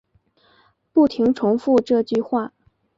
[0.91, 2.53] 不停重复这句话